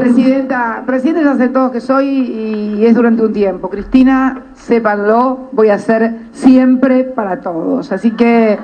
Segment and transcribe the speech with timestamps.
[0.00, 3.68] Presidenta, presidenta ya sé todo que soy y es durante un tiempo.
[3.68, 7.92] Cristina, sépanlo, voy a ser siempre para todos.
[7.92, 8.58] Así que,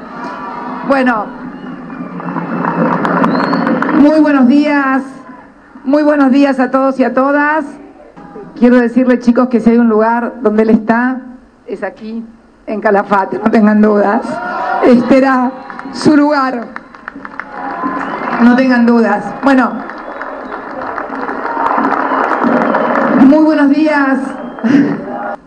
[0.88, 1.26] bueno,
[3.98, 5.02] muy buenos días,
[5.84, 7.66] muy buenos días a todos y a todas.
[8.58, 11.20] Quiero decirle, chicos, que si hay un lugar donde él está,
[11.66, 12.24] es aquí,
[12.66, 14.22] en Calafate, no tengan dudas.
[14.86, 15.52] Este era
[15.92, 16.66] su lugar.
[18.42, 19.22] No tengan dudas.
[19.44, 19.95] Bueno,
[23.26, 24.18] muy buenos días.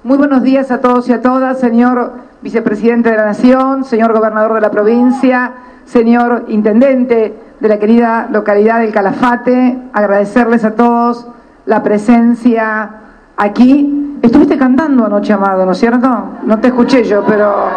[0.04, 4.54] Muy buenos días a todos y a todas, señor vicepresidente de la Nación, señor gobernador
[4.54, 5.52] de la provincia,
[5.86, 9.78] señor intendente de la querida localidad del Calafate.
[9.94, 11.28] Agradecerles a todos
[11.66, 12.90] la presencia
[13.38, 14.18] aquí.
[14.22, 16.10] Estuviste cantando anoche, Amado, ¿no es cierto?
[16.44, 17.70] No te escuché yo, pero...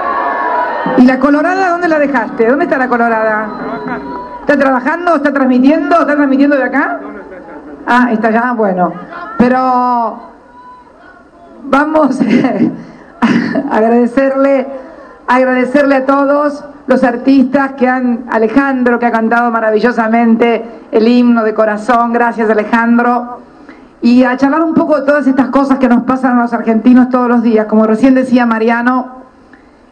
[0.98, 2.48] ¿Y la colorada dónde la dejaste?
[2.48, 3.48] ¿Dónde está la colorada?
[4.40, 5.16] ¿Está trabajando?
[5.16, 6.00] ¿Está transmitiendo?
[6.00, 6.98] ¿Está transmitiendo de acá?
[7.86, 8.92] Ah, está allá, bueno.
[9.42, 10.20] Pero
[11.64, 12.20] vamos
[13.20, 14.68] a agradecerle,
[15.26, 20.62] agradecerle a todos los artistas que han, Alejandro que ha cantado maravillosamente
[20.92, 23.40] el himno de corazón, gracias Alejandro,
[24.00, 27.08] y a charlar un poco de todas estas cosas que nos pasan a los argentinos
[27.08, 27.66] todos los días.
[27.66, 29.24] Como recién decía Mariano,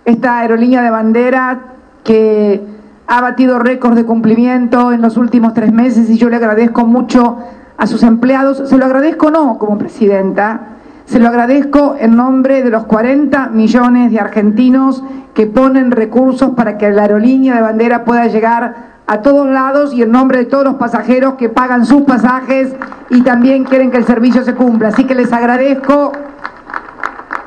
[0.05, 1.59] esta aerolínea de bandera
[2.05, 2.65] que
[3.09, 7.39] ha batido récords de cumplimiento en los últimos tres meses y yo le agradezco mucho
[7.81, 8.69] a sus empleados.
[8.69, 10.61] Se lo agradezco no como presidenta,
[11.07, 15.03] se lo agradezco en nombre de los 40 millones de argentinos
[15.35, 20.03] que ponen recursos para que la aerolínea de bandera pueda llegar a todos lados y
[20.03, 22.75] en nombre de todos los pasajeros que pagan sus pasajes
[23.09, 24.89] y también quieren que el servicio se cumpla.
[24.89, 26.13] Así que les agradezco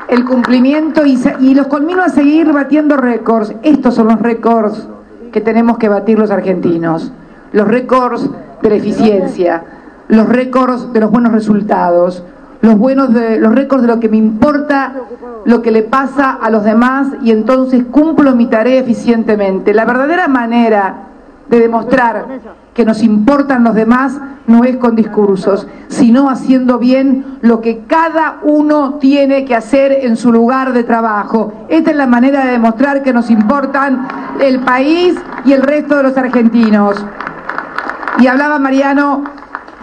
[0.08, 3.54] el cumplimiento y, los conmino a seguir batiendo récords.
[3.62, 4.88] Estos son los récords
[5.32, 7.12] que tenemos que batir los argentinos,
[7.52, 8.30] los récords
[8.64, 9.64] de la eficiencia,
[10.08, 12.24] los récords de los buenos resultados,
[12.62, 14.94] los buenos de, los récords de lo que me importa,
[15.46, 19.74] lo que le pasa a los demás y entonces cumplo mi tarea eficientemente.
[19.74, 21.10] La verdadera manera
[21.50, 22.26] de demostrar
[22.74, 28.40] que nos importan los demás no es con discursos, sino haciendo bien lo que cada
[28.44, 31.66] uno tiene que hacer en su lugar de trabajo.
[31.70, 34.08] Esta es la manera de demostrar que nos importan
[34.40, 37.06] el país y el resto de los argentinos.
[38.20, 39.24] Y hablaba Mariano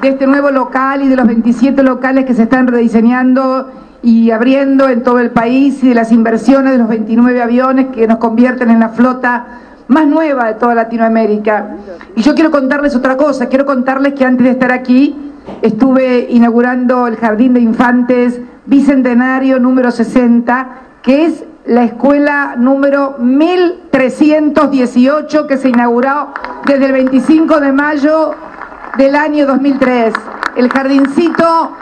[0.00, 3.70] de este nuevo local y de los 27 locales que se están rediseñando
[4.02, 8.06] y abriendo en todo el país y de las inversiones de los 29 aviones que
[8.06, 9.46] nos convierten en la flota
[9.88, 11.76] más nueva de toda Latinoamérica.
[12.16, 15.14] Y yo quiero contarles otra cosa, quiero contarles que antes de estar aquí
[15.60, 20.68] estuve inaugurando el Jardín de Infantes Bicentenario número 60,
[21.02, 26.32] que es la escuela número 1318 que se inauguró
[26.66, 28.34] desde el 25 de mayo
[28.96, 30.14] del año 2003.
[30.56, 31.72] El jardincito,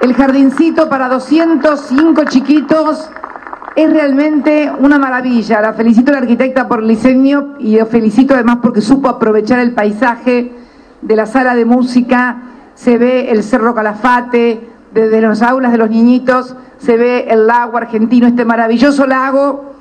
[0.00, 3.10] el jardincito para 205 chiquitos
[3.76, 5.60] es realmente una maravilla.
[5.60, 9.60] La felicito a la arquitecta por el diseño y la felicito además porque supo aprovechar
[9.60, 10.52] el paisaje
[11.02, 12.42] de la sala de música.
[12.74, 17.76] Se ve el Cerro Calafate, desde las aulas de los niñitos se ve el lago
[17.76, 19.74] argentino, este maravilloso lago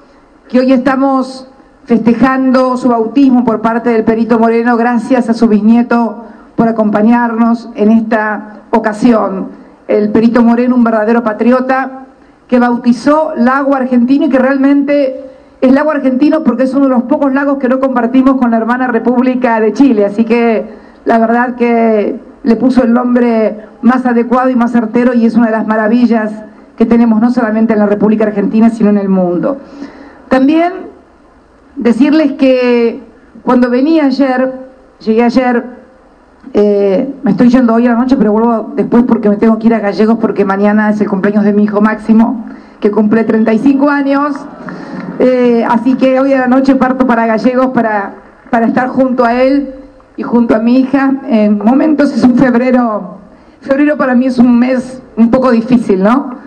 [0.49, 1.47] que hoy estamos
[1.85, 6.25] festejando su bautismo por parte del Perito Moreno, gracias a su bisnieto
[6.57, 9.49] por acompañarnos en esta ocasión.
[9.87, 12.07] El Perito Moreno, un verdadero patriota,
[12.47, 15.23] que bautizó Lago Argentino y que realmente
[15.61, 18.57] es Lago Argentino porque es uno de los pocos lagos que no compartimos con la
[18.57, 20.03] hermana República de Chile.
[20.05, 20.65] Así que
[21.05, 25.45] la verdad que le puso el nombre más adecuado y más certero y es una
[25.45, 26.31] de las maravillas
[26.75, 29.57] que tenemos no solamente en la República Argentina, sino en el mundo.
[30.27, 30.73] También
[31.75, 33.03] decirles que
[33.43, 34.53] cuando venía ayer,
[34.99, 35.76] llegué ayer,
[36.53, 39.67] eh, me estoy yendo hoy a la noche, pero vuelvo después porque me tengo que
[39.67, 42.45] ir a Gallegos porque mañana es el cumpleaños de mi hijo Máximo,
[42.79, 44.35] que cumple 35 años.
[45.19, 48.13] Eh, así que hoy a la noche parto para Gallegos para,
[48.49, 49.73] para estar junto a él
[50.15, 51.13] y junto a mi hija.
[51.27, 53.17] En momentos es un febrero,
[53.61, 56.37] febrero para mí es un mes un poco difícil, ¿no?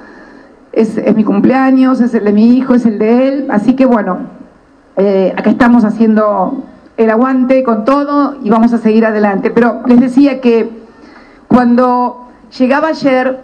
[0.73, 4.19] Es, mi cumpleaños, es el de mi hijo, es el de él, así que bueno,
[4.97, 6.64] eh, acá estamos haciendo
[7.00, 9.50] el aguante con todo y vamos a seguir adelante.
[9.50, 10.70] Pero les decía que
[11.49, 13.43] cuando llegaba ayer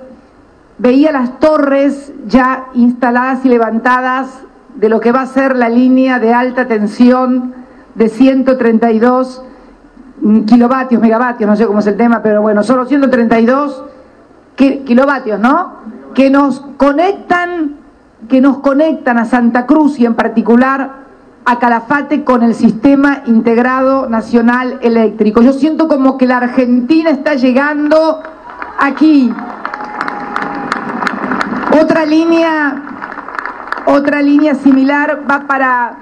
[0.77, 4.43] veía las torres ya instaladas y levantadas
[4.75, 7.55] de lo que va a ser la línea de alta tensión
[7.95, 9.43] de 132
[10.47, 13.85] kilovatios, megavatios, no sé cómo es el tema, pero bueno, solo 132
[14.55, 15.77] kilovatios, ¿no?
[16.13, 17.77] Que nos conectan,
[18.29, 21.06] que nos conectan a Santa Cruz y en particular
[21.49, 25.43] a Calafate con el sistema integrado nacional eléctrico.
[25.43, 28.21] Yo siento como que la Argentina está llegando
[28.81, 29.33] aquí.
[31.81, 32.83] Otra línea,
[33.87, 35.97] otra línea similar va para,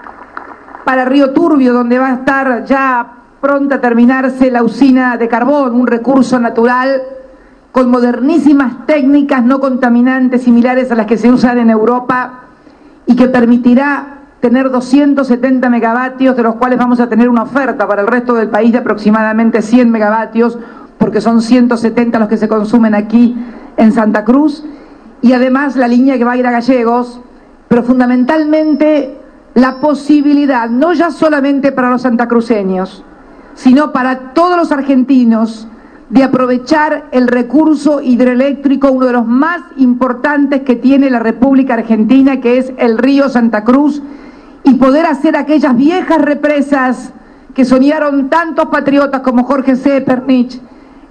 [0.82, 3.06] para Río Turbio, donde va a estar ya
[3.42, 7.02] pronta a terminarse la usina de carbón, un recurso natural
[7.70, 12.44] con modernísimas técnicas no contaminantes similares a las que se usan en Europa
[13.04, 14.13] y que permitirá
[14.44, 18.50] tener 270 megavatios, de los cuales vamos a tener una oferta para el resto del
[18.50, 20.58] país de aproximadamente 100 megavatios,
[20.98, 23.34] porque son 170 los que se consumen aquí
[23.78, 24.62] en Santa Cruz,
[25.22, 27.22] y además la línea que va a ir a Gallegos,
[27.68, 29.16] pero fundamentalmente
[29.54, 33.02] la posibilidad, no ya solamente para los santacruceños,
[33.54, 35.68] sino para todos los argentinos,
[36.10, 42.42] de aprovechar el recurso hidroeléctrico, uno de los más importantes que tiene la República Argentina,
[42.42, 44.02] que es el río Santa Cruz,
[44.64, 47.12] y poder hacer aquellas viejas represas
[47.54, 50.00] que soñaron tantos patriotas como Jorge C.
[50.00, 50.60] Pernich,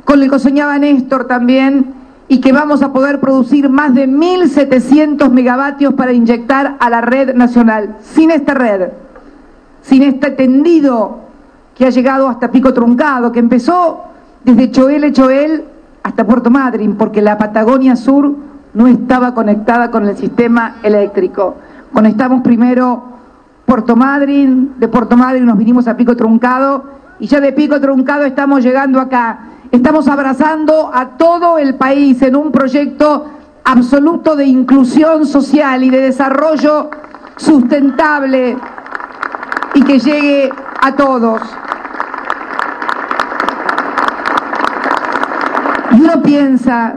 [0.04, 1.94] con el que soñaba Néstor también,
[2.28, 7.36] y que vamos a poder producir más de 1.700 megavatios para inyectar a la red
[7.36, 7.98] nacional.
[8.02, 8.90] Sin esta red,
[9.82, 11.20] sin este tendido
[11.76, 14.06] que ha llegado hasta Pico Truncado, que empezó
[14.44, 15.66] desde Choel, Choel
[16.02, 18.36] hasta Puerto Madryn, porque la Patagonia Sur
[18.74, 21.56] no estaba conectada con el sistema eléctrico.
[21.94, 23.13] Conectamos primero
[23.66, 26.84] Puerto Madryn, de Puerto Madryn nos vinimos a Pico Truncado
[27.20, 29.40] y ya de Pico Truncado estamos llegando acá.
[29.72, 33.26] Estamos abrazando a todo el país en un proyecto
[33.64, 36.90] absoluto de inclusión social y de desarrollo
[37.38, 38.58] sustentable
[39.74, 40.52] y que llegue
[40.82, 41.42] a todos.
[45.92, 46.96] Y uno piensa,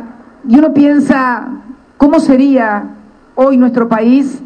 [0.48, 1.48] y uno piensa
[1.96, 2.84] cómo sería
[3.36, 4.42] hoy nuestro país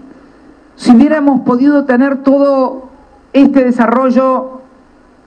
[0.81, 2.89] si hubiéramos podido tener todo
[3.35, 4.63] este desarrollo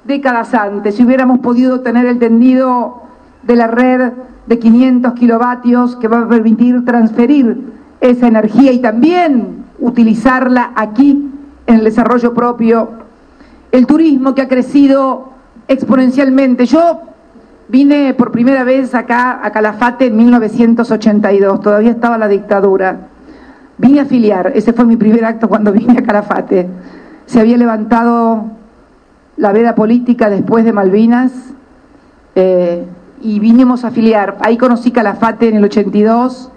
[0.04, 3.04] décadas antes, si hubiéramos podido tener el tendido
[3.44, 4.14] de la red
[4.48, 7.72] de 500 kilovatios que va a permitir transferir
[8.02, 11.30] esa energía y también utilizarla aquí
[11.68, 12.90] en el desarrollo propio,
[13.72, 15.34] el turismo que ha crecido
[15.68, 16.66] exponencialmente.
[16.66, 17.02] Yo
[17.70, 23.13] Vine por primera vez acá a Calafate en 1982, todavía estaba la dictadura.
[23.84, 26.70] Vine a afiliar, ese fue mi primer acto cuando vine a Calafate.
[27.26, 28.46] Se había levantado
[29.36, 31.34] la veda política después de Malvinas
[32.36, 32.86] eh,
[33.22, 34.38] y vinimos a afiliar.
[34.40, 36.50] Ahí conocí Calafate en el 82.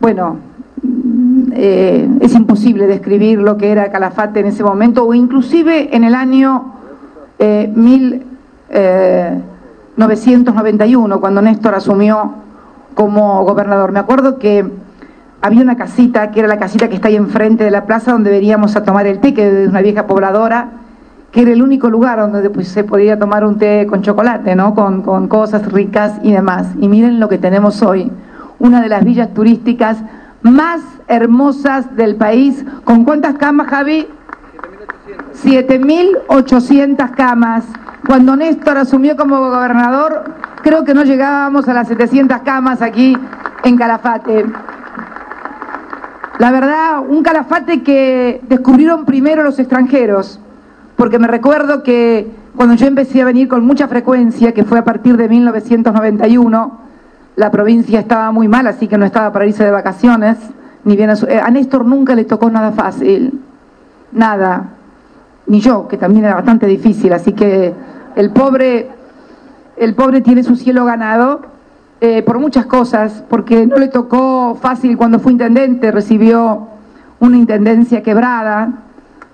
[0.00, 0.36] Bueno,
[1.52, 6.14] eh, es imposible describir lo que era Calafate en ese momento, o inclusive en el
[6.14, 6.74] año
[7.38, 8.24] eh, mil...
[9.96, 12.34] 991, cuando Néstor asumió
[12.94, 13.90] como gobernador.
[13.90, 14.70] Me acuerdo que
[15.40, 18.30] había una casita, que era la casita que está ahí enfrente de la plaza, donde
[18.30, 20.70] veníamos a tomar el té, que es una vieja pobladora,
[21.30, 24.74] que era el único lugar donde pues, se podía tomar un té con chocolate, ¿no?
[24.74, 26.68] Con, con cosas ricas y demás.
[26.80, 28.10] Y miren lo que tenemos hoy,
[28.58, 29.98] una de las villas turísticas
[30.42, 32.64] más hermosas del país.
[32.84, 34.08] ¿Con cuántas camas, Javi?
[35.44, 37.64] 7.800 camas.
[38.06, 40.24] Cuando Néstor asumió como gobernador,
[40.62, 43.16] creo que no llegábamos a las 700 camas aquí
[43.64, 44.46] en Calafate.
[46.38, 50.38] La verdad, un Calafate que descubrieron primero los extranjeros,
[50.96, 54.84] porque me recuerdo que cuando yo empecé a venir con mucha frecuencia, que fue a
[54.84, 56.78] partir de 1991,
[57.34, 60.38] la provincia estaba muy mal, así que no estaba para irse de vacaciones,
[60.84, 63.40] ni bien a, eh, a Néstor nunca le tocó nada fácil,
[64.12, 64.70] nada
[65.48, 67.74] ni yo, que también era bastante difícil, así que
[68.14, 68.88] el pobre,
[69.76, 71.57] el pobre tiene su cielo ganado
[72.00, 76.68] eh, por muchas cosas, porque no le tocó fácil cuando fue intendente, recibió
[77.20, 78.84] una intendencia quebrada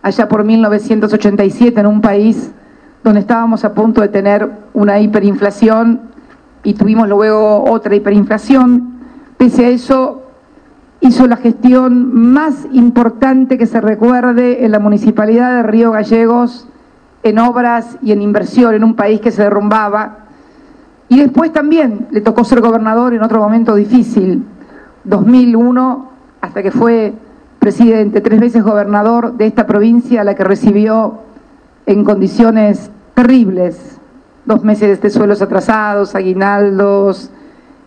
[0.03, 2.51] allá por 1987 en un país
[3.03, 6.01] donde estábamos a punto de tener una hiperinflación
[6.63, 8.95] y tuvimos luego otra hiperinflación.
[9.37, 10.23] Pese a eso,
[11.01, 16.67] hizo la gestión más importante que se recuerde en la municipalidad de Río Gallegos
[17.23, 20.24] en obras y en inversión en un país que se derrumbaba.
[21.09, 24.45] Y después también le tocó ser gobernador en otro momento difícil,
[25.05, 27.13] 2001, hasta que fue
[27.59, 31.21] presidente, tres veces gobernador de esta provincia, la que recibió
[31.87, 33.99] en condiciones terribles,
[34.45, 37.31] dos meses de suelos atrasados, aguinaldos,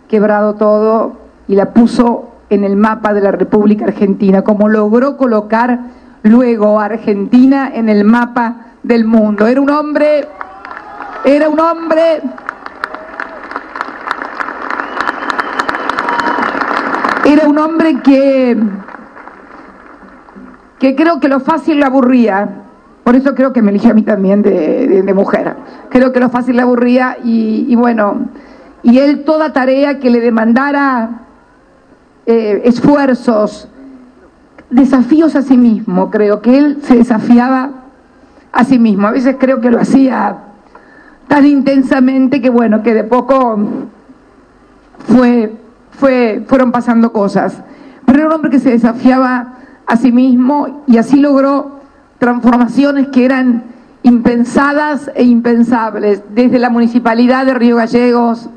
[0.08, 1.14] quebrado todo,
[1.48, 5.80] y la puso en el mapa de la República Argentina, como logró colocar
[6.24, 9.48] luego a Argentina en el mapa del mundo.
[9.48, 10.28] Era un hombre,
[11.26, 12.22] era un hombre
[17.32, 18.58] era un hombre que
[20.80, 22.48] que creo que lo fácil le aburría,
[23.04, 25.56] por eso creo que me eligió a mí también de, mujer,
[25.90, 28.28] creo que lo fácil le aburría y, y bueno,
[28.84, 31.22] y él toda tarea que le demandara
[32.26, 33.68] eh, esfuerzos,
[34.70, 37.72] desafíos a sí mismo, creo que él se desafiaba
[38.52, 39.08] a sí mismo.
[39.08, 40.38] A veces creo que lo hacía
[41.28, 43.58] tan intensamente que bueno, que de poco
[45.08, 45.54] fue,
[45.98, 47.62] fue, fueron pasando cosas.
[48.06, 51.80] Pero era un hombre que se desafiaba a sí mismo y así logró
[52.20, 53.64] transformaciones que eran
[54.04, 58.50] impensadas e impensables, desde la municipalidad de Río Gallegos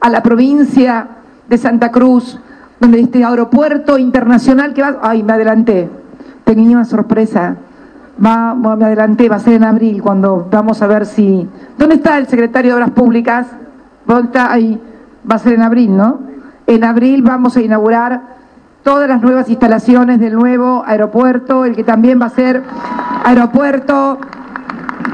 [0.00, 1.08] a la provincia
[1.48, 2.38] de Santa Cruz,
[2.80, 5.90] donde este aeropuerto internacional que va, ay, me adelanté,
[6.44, 7.56] tenía sorpresa,
[8.24, 12.16] va, me adelanté, va a ser en abril cuando vamos a ver si, ¿dónde está
[12.18, 13.48] el secretario de Obras Públicas?
[14.06, 14.52] ¿Dónde está?
[14.52, 14.80] Ahí,
[15.30, 16.27] va a ser en abril, ¿no?
[16.68, 18.20] En abril vamos a inaugurar
[18.82, 22.62] todas las nuevas instalaciones del nuevo aeropuerto, el que también va a ser
[23.24, 24.18] aeropuerto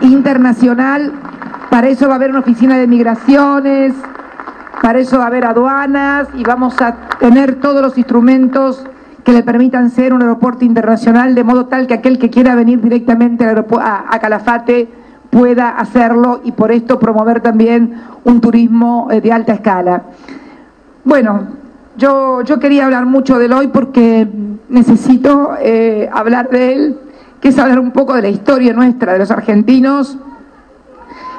[0.00, 1.12] internacional.
[1.70, 3.94] Para eso va a haber una oficina de migraciones,
[4.82, 8.84] para eso va a haber aduanas y vamos a tener todos los instrumentos
[9.22, 12.80] que le permitan ser un aeropuerto internacional, de modo tal que aquel que quiera venir
[12.80, 14.88] directamente a, a Calafate
[15.30, 17.94] pueda hacerlo y por esto promover también
[18.24, 20.02] un turismo eh, de alta escala.
[21.04, 21.48] Bueno,
[21.98, 24.26] yo, yo quería hablar mucho de él hoy porque
[24.70, 26.98] necesito eh, hablar de él,
[27.42, 30.16] que es hablar un poco de la historia nuestra, de los argentinos,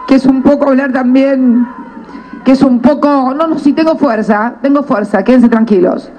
[0.07, 1.67] que es un poco hablar también,
[2.43, 6.12] que es un poco, no, no, si tengo fuerza, tengo fuerza, quédense tranquilos.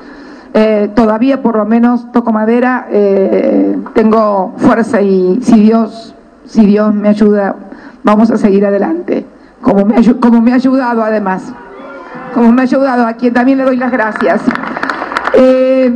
[0.53, 6.93] Eh, todavía por lo menos toco madera, eh, tengo fuerza y si Dios, si Dios
[6.93, 7.55] me ayuda,
[8.03, 9.25] vamos a seguir adelante,
[9.61, 11.53] como me, como me ha ayudado además
[12.37, 14.43] como me ha ayudado, a quien también le doy las gracias.
[15.33, 15.91] Eh,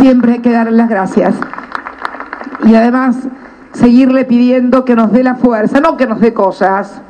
[0.00, 1.36] siempre hay que darle las gracias.
[2.64, 3.16] Y además,
[3.72, 7.00] seguirle pidiendo que nos dé la fuerza, no que nos dé cosas,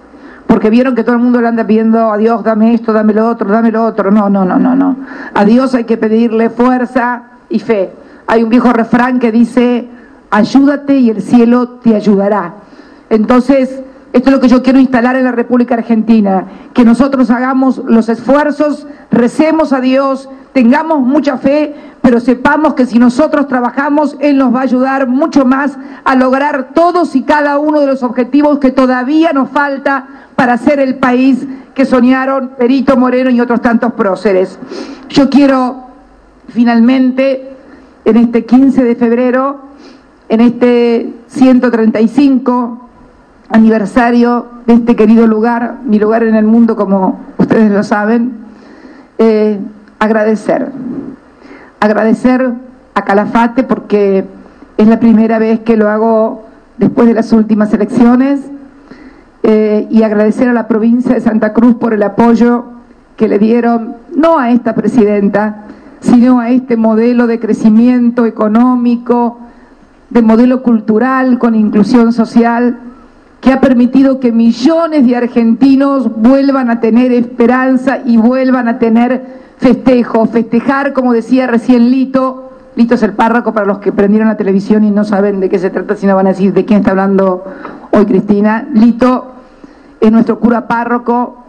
[0.46, 3.26] porque vieron que todo el mundo le anda pidiendo a Dios, dame esto, dame lo
[3.26, 4.10] otro, dame lo otro.
[4.10, 4.96] No, no, no, no, no.
[5.32, 7.94] A Dios hay que pedirle fuerza y fe.
[8.26, 9.88] Hay un viejo refrán que dice,
[10.30, 12.56] ayúdate y el cielo te ayudará.
[13.08, 13.82] Entonces,
[14.12, 18.08] esto es lo que yo quiero instalar en la República Argentina, que nosotros hagamos los
[18.08, 24.52] esfuerzos, recemos a Dios, tengamos mucha fe, pero sepamos que si nosotros trabajamos, Él nos
[24.52, 28.72] va a ayudar mucho más a lograr todos y cada uno de los objetivos que
[28.72, 34.58] todavía nos falta para ser el país que soñaron Perito Moreno y otros tantos próceres.
[35.08, 35.86] Yo quiero
[36.48, 37.56] finalmente,
[38.04, 39.60] en este 15 de febrero,
[40.28, 42.89] en este 135
[43.50, 48.32] aniversario de este querido lugar, mi lugar en el mundo como ustedes lo saben,
[49.18, 49.58] eh,
[49.98, 50.70] agradecer.
[51.80, 52.52] Agradecer
[52.94, 54.24] a Calafate porque
[54.76, 56.46] es la primera vez que lo hago
[56.78, 58.40] después de las últimas elecciones
[59.42, 62.64] eh, y agradecer a la provincia de Santa Cruz por el apoyo
[63.16, 65.64] que le dieron, no a esta presidenta,
[66.00, 69.38] sino a este modelo de crecimiento económico,
[70.08, 72.78] de modelo cultural con inclusión social
[73.40, 79.40] que ha permitido que millones de argentinos vuelvan a tener esperanza y vuelvan a tener
[79.58, 84.36] festejo, festejar, como decía recién Lito, Lito es el párroco para los que prendieron la
[84.36, 86.92] televisión y no saben de qué se trata, sino van a decir de quién está
[86.92, 87.44] hablando
[87.90, 88.68] hoy Cristina.
[88.72, 89.32] Lito
[90.00, 91.44] es nuestro cura párroco.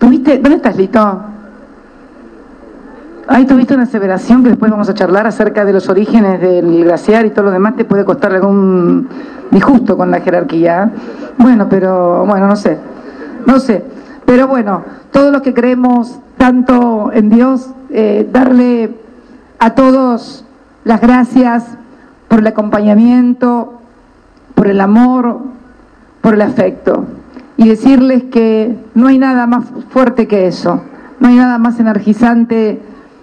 [0.00, 1.20] ¿Dónde estás, Lito?
[3.28, 7.24] Ahí tuviste una aseveración que después vamos a charlar acerca de los orígenes del glaciar
[7.26, 9.08] y todo lo demás, te puede costar algún
[9.52, 10.90] disgusto con la jerarquía.
[11.38, 12.78] Bueno, pero bueno, no sé,
[13.46, 13.84] no sé.
[14.24, 14.82] Pero bueno,
[15.12, 18.96] todos los que creemos tanto en Dios, eh, darle
[19.60, 20.44] a todos
[20.84, 21.64] las gracias
[22.26, 23.74] por el acompañamiento,
[24.54, 25.38] por el amor,
[26.20, 27.04] por el afecto.
[27.56, 30.82] Y decirles que no hay nada más fuerte que eso,
[31.20, 32.80] no hay nada más energizante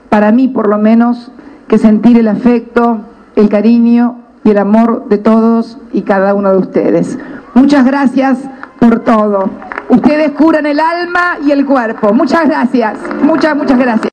[0.09, 1.31] para mí por lo menos,
[1.67, 2.99] que sentir el afecto,
[3.35, 4.18] el cariño
[4.49, 7.19] y el amor de todos y cada uno de ustedes.
[7.53, 8.39] Muchas gracias
[8.79, 9.47] por todo.
[9.89, 12.13] Ustedes curan el alma y el cuerpo.
[12.13, 12.97] Muchas gracias.
[13.21, 14.07] Muchas, muchas gracias.